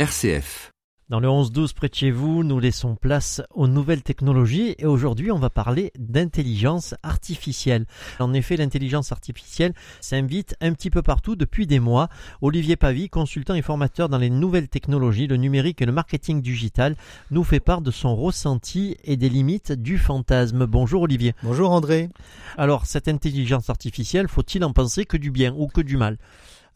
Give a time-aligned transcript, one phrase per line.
[0.00, 0.70] RCF.
[1.08, 5.32] Dans le 11-12 près de chez vous, nous laissons place aux nouvelles technologies et aujourd'hui
[5.32, 7.84] on va parler d'intelligence artificielle.
[8.20, 12.08] En effet, l'intelligence artificielle s'invite un petit peu partout depuis des mois.
[12.42, 16.94] Olivier Pavie, consultant et formateur dans les nouvelles technologies, le numérique et le marketing digital,
[17.32, 20.66] nous fait part de son ressenti et des limites du fantasme.
[20.66, 21.34] Bonjour Olivier.
[21.42, 22.08] Bonjour André.
[22.56, 26.18] Alors cette intelligence artificielle, faut-il en penser que du bien ou que du mal?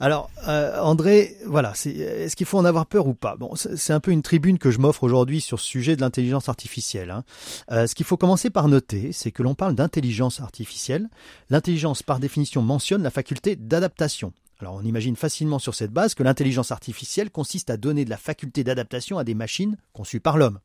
[0.02, 3.36] Alors, euh, André, voilà, est-ce qu'il faut en avoir peur ou pas?
[3.36, 6.48] Bon, c'est un peu une tribune que je m'offre aujourd'hui sur ce sujet de l'intelligence
[6.48, 7.12] artificielle.
[7.12, 7.22] Hein.
[7.70, 11.08] Euh, ce qu'il faut commencer par noter, c'est que l'on parle d'intelligence artificielle.
[11.50, 14.32] L'intelligence, par définition, mentionne la faculté d'adaptation.
[14.58, 18.16] Alors, on imagine facilement sur cette base que l'intelligence artificielle consiste à donner de la
[18.16, 20.58] faculté d'adaptation à des machines conçues par l'homme.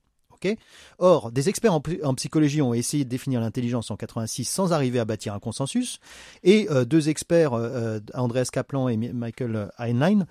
[0.99, 5.05] Or, des experts en, psychologie ont essayé de définir l'intelligence en 86 sans arriver à
[5.05, 5.99] bâtir un consensus,
[6.43, 10.25] et euh, deux experts, euh, euh, Andreas Kaplan et Michael Heinlein,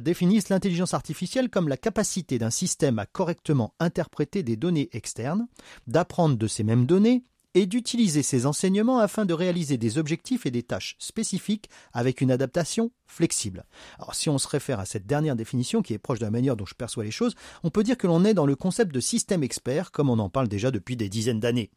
[0.00, 5.46] définissent l'intelligence artificielle comme la capacité d'un système à correctement interpréter des données externes,
[5.86, 10.50] d'apprendre de ces mêmes données et d'utiliser ces enseignements afin de réaliser des objectifs et
[10.50, 13.64] des tâches spécifiques avec une adaptation flexible.
[13.98, 16.56] Alors si on se réfère à cette dernière définition qui est proche de la manière
[16.56, 19.00] dont je perçois les choses, on peut dire que l'on est dans le concept de
[19.00, 21.70] système expert comme on en parle déjà depuis des dizaines d'années.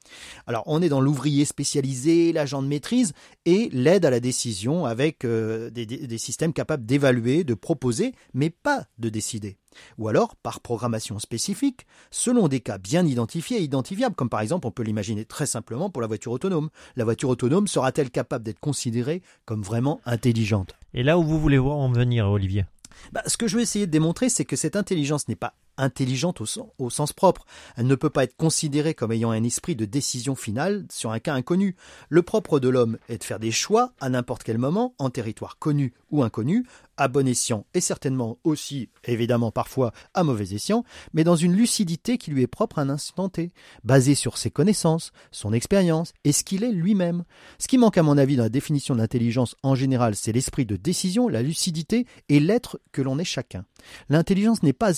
[0.48, 3.14] Alors on est dans l'ouvrier spécialisé, l'agent de maîtrise
[3.46, 8.50] et l'aide à la décision avec euh, des, des systèmes capables d'évaluer, de proposer, mais
[8.50, 9.58] pas de décider
[9.98, 14.68] ou alors par programmation spécifique, selon des cas bien identifiés et identifiables, comme par exemple
[14.68, 16.70] on peut l'imaginer très simplement pour la voiture autonome.
[16.96, 20.76] La voiture autonome sera-t-elle capable d'être considérée comme vraiment intelligente?
[20.94, 22.66] Et là où vous voulez voir en venir, Olivier?
[23.12, 26.42] Bah, ce que je vais essayer de démontrer, c'est que cette intelligence n'est pas intelligente
[26.42, 27.46] au, sens propre.
[27.76, 31.20] Elle ne peut pas être considérée comme ayant un esprit de décision finale sur un
[31.20, 31.76] cas inconnu.
[32.10, 35.58] Le propre de l'homme est de faire des choix à n'importe quel moment, en territoire
[35.60, 36.66] connu ou inconnu,
[36.98, 42.18] à bon escient et certainement aussi, évidemment parfois, à mauvais escient, mais dans une lucidité
[42.18, 43.52] qui lui est propre à un instant T,
[43.84, 47.24] basée sur ses connaissances, son expérience et ce qu'il est lui-même.
[47.60, 50.66] Ce qui manque à mon avis dans la définition de l'intelligence en général, c'est l'esprit
[50.66, 53.66] de décision, la lucidité et l'être que l'on est chacun.
[54.10, 54.94] L'intelligence n'est pas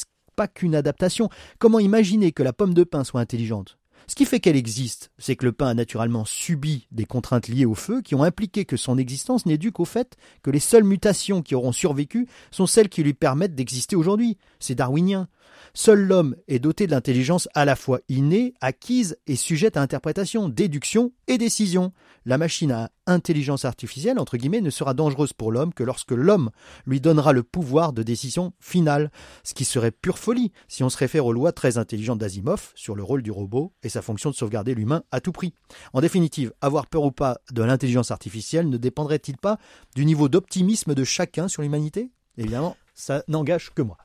[0.46, 1.30] qu'une adaptation.
[1.58, 3.80] Comment imaginer que la pomme de pain soit intelligente?
[4.10, 7.66] Ce qui fait qu'elle existe, c'est que le pain a naturellement subi des contraintes liées
[7.66, 10.86] au feu qui ont impliqué que son existence n'est due qu'au fait que les seules
[10.86, 14.38] mutations qui auront survécu sont celles qui lui permettent d'exister aujourd'hui.
[14.60, 15.28] C'est darwinien.
[15.74, 20.48] Seul l'homme est doté de l'intelligence à la fois innée, acquise et sujette à interprétation,
[20.48, 21.92] déduction et décision.
[22.26, 26.52] La machine à intelligence artificielle, entre guillemets, ne sera dangereuse pour l'homme que lorsque l'homme
[26.86, 29.12] lui donnera le pouvoir de décision finale,
[29.44, 32.96] ce qui serait pure folie si on se réfère aux lois très intelligentes d'Asimov sur
[32.96, 35.54] le rôle du robot et sa fonction de sauvegarder l'humain à tout prix.
[35.94, 39.58] En définitive, avoir peur ou pas de l'intelligence artificielle ne dépendrait-il pas
[39.96, 42.12] du niveau d'optimisme de chacun sur l'humanité?
[42.38, 43.98] Évidemment, ça n'engage que moi.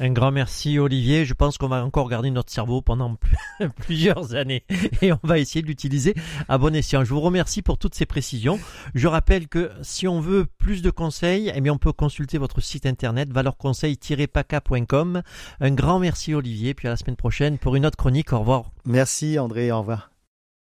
[0.00, 1.24] Un grand merci Olivier.
[1.24, 3.16] Je pense qu'on va encore garder notre cerveau pendant
[3.76, 4.64] plusieurs années
[5.00, 6.14] et on va essayer de l'utiliser
[6.48, 7.04] à bon escient.
[7.04, 8.58] Je vous remercie pour toutes ces précisions.
[8.94, 12.60] Je rappelle que si on veut plus de conseils, eh bien on peut consulter votre
[12.60, 15.22] site internet valeureconseil-paca.com.
[15.60, 18.32] Un grand merci Olivier, puis à la semaine prochaine pour une autre chronique.
[18.32, 18.64] Au revoir.
[18.84, 20.11] Merci André, au revoir.